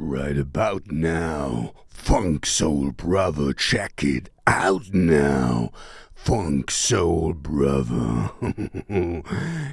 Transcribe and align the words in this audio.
right 0.00 0.36
about 0.36 0.90
now. 0.90 1.72
Funk 1.88 2.46
Soul 2.46 2.92
Brother, 2.92 3.52
check 3.52 4.02
it 4.02 4.30
out 4.46 4.92
now. 4.92 5.70
Funk 6.14 6.70
Soul 6.70 7.34
Brother. 7.34 8.30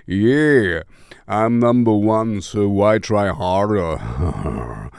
yeah, 0.05 0.83
I'm 1.27 1.59
number 1.59 1.93
one, 1.93 2.41
so 2.41 2.67
why 2.67 2.99
try 2.99 3.29
harder? 3.29 3.97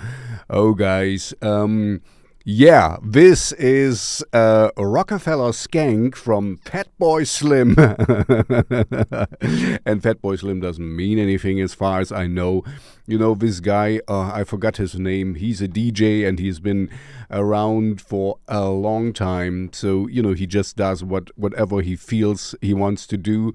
oh, 0.50 0.74
guys, 0.74 1.34
um, 1.42 2.00
yeah, 2.50 2.96
this 3.02 3.52
is 3.52 4.24
uh, 4.32 4.70
Rockafeller 4.78 5.52
Skank 5.52 6.14
from 6.14 6.56
Fatboy 6.64 7.26
Slim. 7.26 7.72
and 9.84 10.02
Fatboy 10.02 10.38
Slim 10.38 10.58
doesn't 10.58 10.96
mean 10.96 11.18
anything 11.18 11.60
as 11.60 11.74
far 11.74 12.00
as 12.00 12.10
I 12.10 12.26
know. 12.26 12.64
You 13.06 13.18
know, 13.18 13.34
this 13.34 13.60
guy, 13.60 14.00
uh, 14.08 14.32
I 14.32 14.44
forgot 14.44 14.78
his 14.78 14.94
name. 14.94 15.34
He's 15.34 15.60
a 15.60 15.68
DJ 15.68 16.26
and 16.26 16.38
he's 16.38 16.58
been 16.58 16.88
around 17.30 18.00
for 18.00 18.38
a 18.48 18.70
long 18.70 19.12
time. 19.12 19.68
So, 19.74 20.06
you 20.06 20.22
know, 20.22 20.32
he 20.32 20.46
just 20.46 20.74
does 20.74 21.04
what 21.04 21.28
whatever 21.36 21.82
he 21.82 21.96
feels 21.96 22.54
he 22.62 22.72
wants 22.72 23.06
to 23.08 23.18
do 23.18 23.52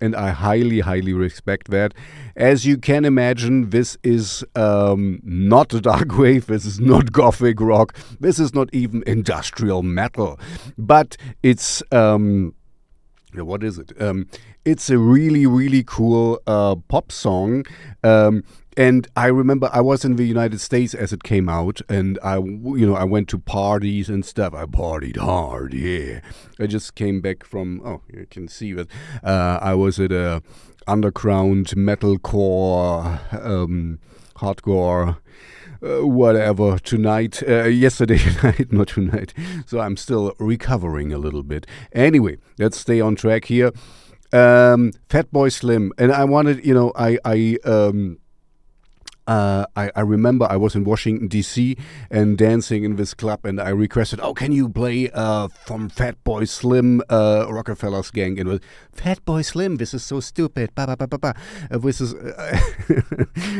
and 0.00 0.16
I 0.16 0.30
highly, 0.30 0.80
highly 0.80 1.12
respect 1.12 1.70
that. 1.70 1.94
As 2.36 2.66
you 2.66 2.78
can 2.78 3.04
imagine, 3.04 3.70
this 3.70 3.96
is 4.02 4.44
um, 4.54 5.20
not 5.22 5.68
dark 5.68 6.16
wave, 6.18 6.46
this 6.46 6.64
is 6.64 6.80
not 6.80 7.12
gothic 7.12 7.60
rock, 7.60 7.96
this 8.18 8.38
is 8.38 8.54
not 8.54 8.68
even 8.72 9.02
industrial 9.06 9.82
metal, 9.82 10.38
but 10.78 11.16
it's. 11.42 11.82
Um, 11.92 12.54
what 13.32 13.62
is 13.62 13.78
it? 13.78 13.92
Um, 14.02 14.26
it's 14.64 14.90
a 14.90 14.98
really, 14.98 15.46
really 15.46 15.84
cool 15.84 16.40
uh, 16.48 16.74
pop 16.88 17.12
song. 17.12 17.64
Um, 18.02 18.42
and 18.80 19.06
I 19.14 19.26
remember 19.26 19.68
I 19.74 19.82
was 19.82 20.06
in 20.06 20.16
the 20.16 20.24
United 20.24 20.58
States 20.58 20.94
as 20.94 21.12
it 21.12 21.22
came 21.22 21.50
out, 21.50 21.82
and 21.86 22.18
I, 22.22 22.36
you 22.38 22.86
know, 22.86 22.94
I 22.94 23.04
went 23.04 23.28
to 23.28 23.38
parties 23.38 24.08
and 24.08 24.24
stuff. 24.24 24.54
I 24.54 24.64
partied 24.64 25.18
hard, 25.18 25.74
yeah. 25.74 26.20
I 26.58 26.66
just 26.66 26.94
came 26.94 27.20
back 27.20 27.44
from. 27.44 27.82
Oh, 27.84 28.00
you 28.10 28.26
can 28.30 28.48
see 28.48 28.72
that. 28.72 28.88
Uh, 29.22 29.58
I 29.60 29.74
was 29.74 30.00
at 30.00 30.12
a 30.12 30.42
underground 30.86 31.66
metalcore, 31.76 33.20
um, 33.44 33.98
hardcore. 34.36 35.18
Uh, 35.82 36.06
whatever 36.06 36.78
tonight, 36.78 37.42
uh, 37.48 37.64
yesterday 37.64 38.18
night, 38.42 38.70
not 38.70 38.88
tonight. 38.88 39.32
So 39.64 39.80
I'm 39.80 39.96
still 39.96 40.34
recovering 40.38 41.10
a 41.10 41.16
little 41.18 41.42
bit. 41.42 41.66
Anyway, 41.92 42.36
let's 42.58 42.78
stay 42.78 43.00
on 43.00 43.16
track 43.16 43.46
here. 43.46 43.72
Um, 44.30 44.92
Fatboy 45.08 45.52
Slim, 45.52 45.92
and 45.96 46.12
I 46.12 46.24
wanted, 46.24 46.64
you 46.66 46.74
know, 46.74 46.92
I, 46.96 47.18
I, 47.24 47.56
um, 47.64 48.18
uh, 49.30 49.64
I, 49.76 49.92
I, 49.94 50.00
remember 50.00 50.44
I 50.50 50.56
was 50.56 50.74
in 50.74 50.82
Washington 50.82 51.28
D.C. 51.28 51.76
and 52.10 52.36
dancing 52.36 52.82
in 52.82 52.96
this 52.96 53.14
club, 53.14 53.44
and 53.44 53.60
I 53.60 53.68
requested, 53.68 54.18
"Oh, 54.20 54.34
can 54.34 54.50
you 54.50 54.68
play 54.68 55.08
uh, 55.14 55.46
from 55.66 55.88
Fatboy 55.88 56.48
Slim, 56.48 57.00
uh, 57.08 57.46
Rockafeller 57.46 58.02
Skank?" 58.02 58.40
And 58.40 58.48
was 58.48 58.60
Fatboy 58.96 59.44
Slim. 59.44 59.76
This 59.76 59.94
is 59.94 60.02
so 60.02 60.18
stupid. 60.18 60.74
Ba 60.74 60.88
ba 60.88 60.96
ba 60.96 61.06
ba 61.06 61.18
ba. 61.18 61.34
Uh, 61.70 61.78
this 61.78 62.00
is. 62.00 62.12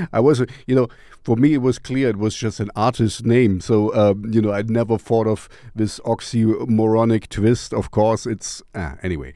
I 0.13 0.19
was, 0.19 0.45
you 0.67 0.75
know, 0.75 0.89
for 1.23 1.37
me 1.37 1.55
it 1.55 1.63
was 1.63 1.79
clear 1.79 2.09
it 2.09 2.19
was 2.19 2.35
just 2.35 2.59
an 2.59 2.71
artist's 2.75 3.23
name. 3.23 3.61
So 3.61 3.95
um, 3.95 4.25
you 4.29 4.43
know, 4.43 4.53
I'd 4.53 4.71
never 4.71 4.99
thought 4.99 5.29
of 5.29 5.49
this 5.77 6.01
oxymoronic 6.01 7.29
twist. 7.29 7.73
Of 7.73 7.93
course, 7.93 8.27
it's 8.27 8.61
ah, 8.75 8.97
anyway. 9.05 9.35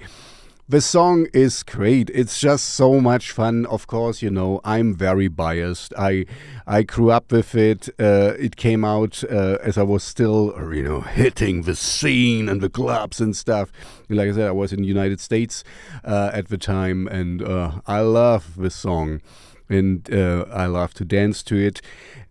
The 0.66 0.80
song 0.80 1.26
is 1.34 1.62
great. 1.62 2.08
It's 2.14 2.40
just 2.40 2.64
so 2.64 2.98
much 2.98 3.32
fun. 3.32 3.66
Of 3.66 3.86
course, 3.86 4.22
you 4.22 4.30
know 4.30 4.62
I'm 4.64 4.94
very 4.94 5.28
biased. 5.28 5.92
I 5.98 6.24
I 6.66 6.84
grew 6.84 7.10
up 7.10 7.30
with 7.30 7.54
it. 7.54 7.90
Uh, 8.00 8.32
it 8.38 8.56
came 8.56 8.82
out 8.82 9.22
uh, 9.24 9.58
as 9.62 9.76
I 9.76 9.82
was 9.82 10.02
still, 10.02 10.54
you 10.72 10.82
know, 10.82 11.02
hitting 11.02 11.62
the 11.62 11.76
scene 11.76 12.48
and 12.48 12.62
the 12.62 12.70
clubs 12.70 13.20
and 13.20 13.36
stuff. 13.36 13.70
Like 14.08 14.30
I 14.30 14.32
said, 14.32 14.48
I 14.48 14.52
was 14.52 14.72
in 14.72 14.80
the 14.80 14.88
United 14.88 15.20
States 15.20 15.64
uh, 16.02 16.30
at 16.33 16.48
the 16.48 16.56
time, 16.56 17.08
and 17.08 17.42
uh, 17.42 17.83
I 17.86 18.00
love 18.00 18.56
this 18.56 18.74
song, 18.74 19.20
and 19.68 20.10
uh, 20.10 20.46
I 20.50 20.64
love 20.64 20.94
to 20.94 21.05
dance 21.05 21.42
to 21.42 21.56
it. 21.56 21.83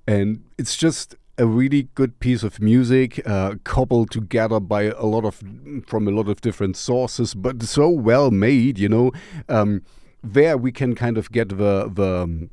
And 0.07 0.43
it's 0.57 0.75
just 0.75 1.15
a 1.37 1.45
really 1.45 1.89
good 1.95 2.19
piece 2.19 2.43
of 2.43 2.61
music, 2.61 3.21
uh, 3.27 3.55
cobbled 3.63 4.11
together 4.11 4.59
by 4.59 4.83
a 4.83 5.05
lot 5.05 5.25
of 5.25 5.41
from 5.87 6.07
a 6.07 6.11
lot 6.11 6.29
of 6.29 6.41
different 6.41 6.77
sources, 6.77 7.33
but 7.33 7.61
so 7.63 7.89
well 7.89 8.31
made. 8.31 8.77
You 8.77 8.89
know, 8.89 9.11
um, 9.49 9.81
there 10.23 10.57
we 10.57 10.71
can 10.71 10.95
kind 10.95 11.17
of 11.17 11.31
get 11.31 11.49
the 11.49 11.89
the 11.91 12.49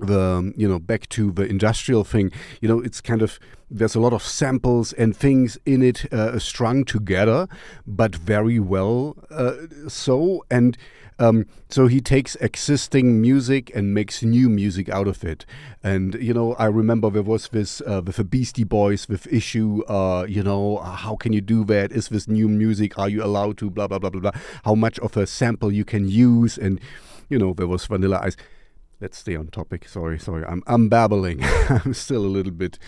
the 0.00 0.52
you 0.56 0.68
know 0.68 0.78
back 0.78 1.08
to 1.08 1.32
the 1.32 1.42
industrial 1.42 2.04
thing 2.04 2.30
you 2.60 2.68
know 2.68 2.80
it's 2.80 3.00
kind 3.00 3.22
of 3.22 3.38
there's 3.70 3.94
a 3.94 4.00
lot 4.00 4.12
of 4.12 4.22
samples 4.22 4.92
and 4.92 5.16
things 5.16 5.58
in 5.66 5.82
it 5.82 6.10
uh, 6.12 6.38
strung 6.38 6.84
together 6.84 7.48
but 7.86 8.14
very 8.14 8.60
well 8.60 9.16
uh, 9.30 9.54
so 9.88 10.44
and 10.50 10.78
um, 11.18 11.46
so 11.68 11.88
he 11.88 12.00
takes 12.00 12.36
existing 12.36 13.20
music 13.20 13.74
and 13.74 13.92
makes 13.92 14.22
new 14.22 14.48
music 14.48 14.88
out 14.88 15.08
of 15.08 15.24
it. 15.24 15.44
And 15.82 16.14
you 16.14 16.32
know, 16.32 16.54
I 16.54 16.66
remember 16.66 17.10
there 17.10 17.22
was 17.22 17.48
this 17.48 17.80
uh, 17.80 18.02
with 18.04 18.16
the 18.16 18.24
Beastie 18.24 18.64
Boys 18.64 19.08
with 19.08 19.26
issue. 19.26 19.82
Uh, 19.88 20.24
you 20.28 20.42
know, 20.42 20.78
how 20.78 21.16
can 21.16 21.32
you 21.32 21.40
do 21.40 21.64
that? 21.64 21.90
Is 21.90 22.08
this 22.08 22.28
new 22.28 22.48
music? 22.48 22.96
Are 22.98 23.08
you 23.08 23.24
allowed 23.24 23.58
to? 23.58 23.70
Blah 23.70 23.88
blah 23.88 23.98
blah 23.98 24.10
blah 24.10 24.20
blah. 24.20 24.40
How 24.64 24.74
much 24.76 24.98
of 25.00 25.16
a 25.16 25.26
sample 25.26 25.72
you 25.72 25.84
can 25.84 26.08
use? 26.08 26.56
And 26.56 26.80
you 27.28 27.38
know, 27.38 27.52
there 27.52 27.66
was 27.66 27.84
Vanilla 27.86 28.20
Ice. 28.22 28.36
Let's 29.00 29.18
stay 29.18 29.36
on 29.36 29.48
topic. 29.48 29.88
Sorry, 29.88 30.18
sorry. 30.18 30.44
I'm 30.44 30.62
I'm 30.66 30.88
babbling. 30.88 31.42
I'm 31.68 31.94
still 31.94 32.24
a 32.24 32.26
little 32.26 32.52
bit 32.52 32.78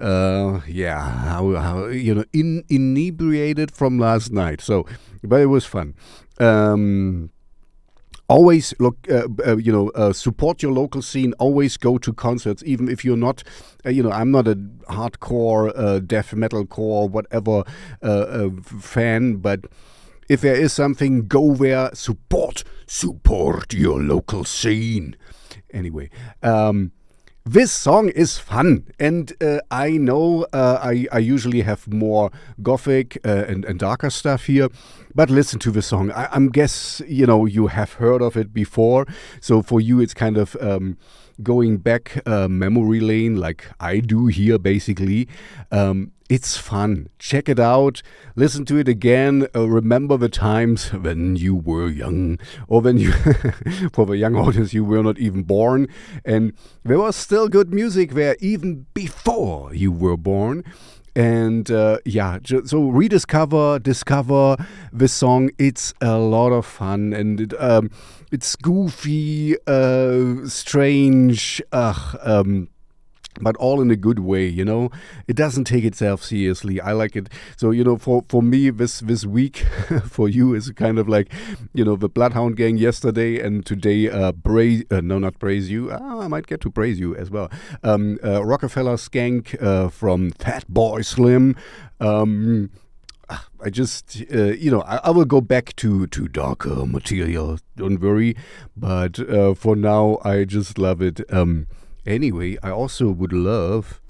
uh 0.00 0.60
yeah 0.66 0.98
how, 1.00 1.54
how 1.54 1.86
you 1.86 2.12
know 2.12 2.24
in 2.32 2.64
inebriated 2.68 3.70
from 3.70 3.96
last 3.96 4.32
night 4.32 4.60
so 4.60 4.84
but 5.22 5.40
it 5.40 5.46
was 5.46 5.64
fun 5.64 5.94
um 6.40 7.30
always 8.26 8.74
look 8.80 8.96
uh, 9.08 9.28
uh, 9.46 9.56
you 9.56 9.70
know 9.70 9.90
uh, 9.90 10.12
support 10.12 10.62
your 10.62 10.72
local 10.72 11.00
scene 11.00 11.32
always 11.34 11.76
go 11.76 11.96
to 11.96 12.12
concerts 12.12 12.62
even 12.66 12.88
if 12.88 13.04
you're 13.04 13.16
not 13.16 13.44
uh, 13.86 13.90
you 13.90 14.02
know 14.02 14.10
i'm 14.10 14.32
not 14.32 14.48
a 14.48 14.56
hardcore 14.88 15.72
uh, 15.76 16.00
death 16.00 16.34
metal 16.34 16.66
core 16.66 17.08
whatever 17.08 17.62
uh, 18.02 18.48
fan 18.80 19.36
but 19.36 19.60
if 20.28 20.40
there 20.40 20.56
is 20.56 20.72
something 20.72 21.28
go 21.28 21.54
there 21.54 21.90
support 21.94 22.64
support 22.86 23.72
your 23.72 24.00
local 24.00 24.44
scene 24.44 25.16
anyway 25.72 26.08
um, 26.42 26.92
this 27.46 27.70
song 27.72 28.08
is 28.08 28.38
fun, 28.38 28.86
and 28.98 29.30
uh, 29.42 29.58
I 29.70 29.98
know 29.98 30.46
uh, 30.54 30.78
I, 30.82 31.06
I, 31.12 31.18
usually 31.18 31.60
have 31.60 31.86
more 31.86 32.30
gothic 32.62 33.18
uh, 33.22 33.44
and, 33.46 33.66
and, 33.66 33.78
darker 33.78 34.08
stuff 34.08 34.46
here, 34.46 34.70
but 35.14 35.28
listen 35.28 35.58
to 35.58 35.70
the 35.70 35.82
song. 35.82 36.10
I, 36.12 36.34
am 36.34 36.48
guess 36.48 37.02
you 37.06 37.26
know 37.26 37.44
you 37.44 37.66
have 37.66 37.94
heard 37.94 38.22
of 38.22 38.38
it 38.38 38.54
before, 38.54 39.04
so 39.42 39.60
for 39.60 39.78
you 39.78 40.00
it's 40.00 40.14
kind 40.14 40.38
of 40.38 40.56
um, 40.58 40.96
going 41.42 41.76
back 41.76 42.26
uh, 42.26 42.48
memory 42.48 43.00
lane, 43.00 43.36
like 43.36 43.66
I 43.78 44.00
do 44.00 44.24
here, 44.24 44.58
basically. 44.58 45.28
Um, 45.70 46.12
it's 46.28 46.56
fun. 46.56 47.08
Check 47.18 47.48
it 47.48 47.60
out. 47.60 48.02
Listen 48.34 48.64
to 48.66 48.78
it 48.78 48.88
again. 48.88 49.46
Uh, 49.54 49.68
remember 49.68 50.16
the 50.16 50.28
times 50.28 50.90
when 50.92 51.36
you 51.36 51.54
were 51.54 51.88
young, 51.88 52.38
or 52.66 52.80
when 52.80 52.96
you, 52.96 53.12
for 53.92 54.06
the 54.06 54.16
young 54.16 54.34
audience, 54.34 54.72
you 54.72 54.84
were 54.84 55.02
not 55.02 55.18
even 55.18 55.42
born. 55.42 55.86
And 56.24 56.54
there 56.82 56.98
was 56.98 57.14
still 57.14 57.48
good 57.48 57.74
music 57.74 58.12
there 58.12 58.36
even 58.40 58.86
before 58.94 59.74
you 59.74 59.92
were 59.92 60.16
born. 60.16 60.64
And 61.16 61.70
uh, 61.70 61.98
yeah, 62.04 62.38
so 62.42 62.88
rediscover, 62.88 63.78
discover 63.78 64.56
the 64.92 65.08
song. 65.08 65.50
It's 65.58 65.94
a 66.00 66.18
lot 66.18 66.50
of 66.50 66.66
fun 66.66 67.12
and 67.12 67.40
it, 67.40 67.60
um, 67.60 67.90
it's 68.32 68.56
goofy, 68.56 69.56
uh, 69.66 70.46
strange. 70.46 71.62
um, 71.70 72.68
but 73.40 73.56
all 73.56 73.80
in 73.80 73.90
a 73.90 73.96
good 73.96 74.18
way 74.20 74.46
you 74.46 74.64
know 74.64 74.90
it 75.26 75.36
doesn't 75.36 75.64
take 75.64 75.84
itself 75.84 76.22
seriously 76.22 76.80
i 76.80 76.92
like 76.92 77.16
it 77.16 77.28
so 77.56 77.70
you 77.70 77.84
know 77.84 77.96
for 77.96 78.24
for 78.28 78.42
me 78.42 78.70
this 78.70 79.00
this 79.00 79.24
week 79.24 79.58
for 80.04 80.28
you 80.28 80.54
is 80.54 80.70
kind 80.70 80.98
of 80.98 81.08
like 81.08 81.32
you 81.72 81.84
know 81.84 81.96
the 81.96 82.08
bloodhound 82.08 82.56
gang 82.56 82.76
yesterday 82.76 83.40
and 83.40 83.66
today 83.66 84.08
uh 84.08 84.32
praise 84.32 84.84
uh, 84.90 85.00
no 85.00 85.18
not 85.18 85.38
praise 85.38 85.70
you 85.70 85.90
oh, 85.90 86.20
i 86.20 86.28
might 86.28 86.46
get 86.46 86.60
to 86.60 86.70
praise 86.70 86.98
you 86.98 87.14
as 87.16 87.30
well 87.30 87.50
um 87.82 88.18
uh, 88.22 88.40
rockafeller 88.40 88.96
skank 88.96 89.60
uh, 89.62 89.88
from 89.88 90.30
fatboy 90.32 91.04
slim 91.04 91.56
um 92.00 92.70
I 93.64 93.70
just, 93.70 94.22
uh, 94.32 94.52
you 94.52 94.70
know, 94.70 94.82
I, 94.82 94.96
I, 95.04 95.10
will 95.10 95.24
go 95.24 95.40
back 95.40 95.74
to, 95.76 96.06
to 96.08 96.28
darker 96.28 96.84
material. 96.84 97.58
Don't 97.76 97.98
worry. 97.98 98.36
But 98.76 99.18
uh, 99.18 99.54
for 99.54 99.74
now, 99.74 100.18
I 100.22 100.44
just 100.44 100.78
love 100.78 101.00
it. 101.00 101.20
Um, 101.32 101.66
Anyway, 102.06 102.58
I 102.62 102.70
also 102.70 103.10
would 103.10 103.32
love 103.32 104.00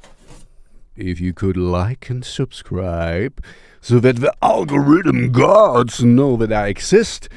if 0.96 1.20
you 1.20 1.32
could 1.32 1.56
like 1.56 2.11
and 2.11 2.25
subscribe 2.25 3.43
so 3.81 4.00
that 4.00 4.17
the 4.17 4.35
algorithm 4.43 5.32
gods 5.32 6.02
know 6.02 6.37
that 6.37 6.52
I 6.52 6.69
exist 6.69 7.29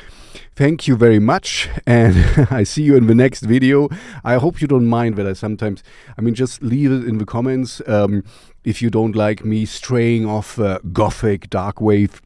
thank 0.57 0.87
you 0.87 0.95
very 0.95 1.19
much, 1.19 1.69
and 1.85 2.47
I 2.51 2.63
see 2.63 2.81
you 2.81 2.95
in 2.95 3.05
the 3.05 3.13
next 3.13 3.43
video. 3.43 3.89
I 4.23 4.35
hope 4.35 4.59
you 4.59 4.67
don't 4.67 4.87
mind 4.87 5.15
that 5.15 5.27
I 5.27 5.33
sometimes, 5.33 5.83
I 6.17 6.21
mean, 6.21 6.33
just 6.33 6.63
leave 6.63 6.91
it 6.91 7.07
in 7.07 7.19
the 7.19 7.25
comments 7.25 7.79
um, 7.87 8.23
if 8.63 8.81
you 8.81 8.89
don't 8.89 9.15
like 9.15 9.45
me 9.45 9.65
straying 9.65 10.25
off 10.25 10.59
uh, 10.59 10.79
gothic, 10.91 11.49
dark 11.51 11.79
wave 11.79 12.21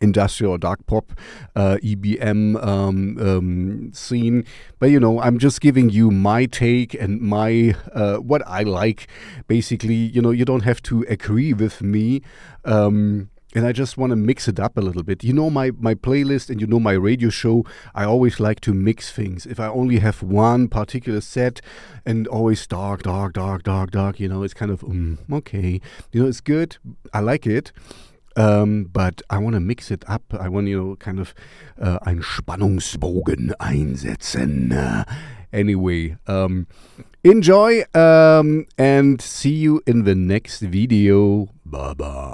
industrial 0.00 0.58
dark 0.58 0.84
pop 0.86 1.12
uh, 1.56 1.78
EBM 1.82 2.62
um, 2.64 3.18
um, 3.18 3.92
scene. 3.92 4.44
But 4.78 4.90
you 4.90 5.00
know, 5.00 5.20
I'm 5.20 5.38
just 5.38 5.60
giving 5.60 5.90
you 5.90 6.10
my 6.10 6.46
take 6.46 6.94
and 6.94 7.20
my 7.20 7.74
uh, 7.92 8.16
what 8.16 8.42
I 8.46 8.62
like. 8.62 9.08
Basically, 9.46 9.94
you 9.94 10.22
know, 10.22 10.30
you 10.30 10.44
don't 10.44 10.64
have 10.64 10.82
to 10.84 11.04
agree 11.08 11.52
with 11.52 11.82
me. 11.82 12.22
Um, 12.64 13.30
and 13.54 13.66
I 13.66 13.72
just 13.72 13.96
want 13.96 14.10
to 14.10 14.16
mix 14.16 14.46
it 14.46 14.60
up 14.60 14.76
a 14.76 14.80
little 14.80 15.02
bit. 15.02 15.24
You 15.24 15.32
know 15.32 15.48
my 15.48 15.70
my 15.78 15.94
playlist 15.94 16.50
and 16.50 16.60
you 16.60 16.66
know 16.66 16.78
my 16.78 16.92
radio 16.92 17.30
show. 17.30 17.64
I 17.94 18.04
always 18.04 18.38
like 18.38 18.60
to 18.60 18.74
mix 18.74 19.10
things. 19.10 19.46
If 19.46 19.58
I 19.58 19.68
only 19.68 20.00
have 20.00 20.22
one 20.22 20.68
particular 20.68 21.20
set 21.20 21.60
and 22.04 22.26
always 22.28 22.66
dark, 22.66 23.02
dark, 23.02 23.32
dark, 23.32 23.62
dark, 23.62 23.90
dark, 23.90 24.20
you 24.20 24.28
know, 24.28 24.42
it's 24.42 24.54
kind 24.54 24.70
of 24.70 24.84
um, 24.84 25.18
okay. 25.32 25.80
You 26.12 26.22
know, 26.22 26.28
it's 26.28 26.40
good. 26.40 26.76
I 27.12 27.20
like 27.20 27.46
it. 27.46 27.72
Um, 28.38 28.84
but 28.92 29.20
I 29.30 29.38
want 29.38 29.54
to 29.54 29.60
mix 29.60 29.90
it 29.90 30.04
up. 30.06 30.22
I 30.38 30.48
want, 30.48 30.68
you 30.68 30.80
know, 30.80 30.96
kind 30.96 31.18
of 31.18 31.34
uh, 31.80 31.98
Spannungsbogen 32.22 33.52
einsetzen. 33.58 34.72
Uh, 34.72 35.04
anyway, 35.52 36.16
um, 36.28 36.68
enjoy 37.24 37.82
um, 37.94 38.66
and 38.78 39.20
see 39.20 39.54
you 39.54 39.82
in 39.86 40.04
the 40.04 40.14
next 40.14 40.60
video. 40.60 41.48
Bye 41.66 41.94
bye. 41.94 42.28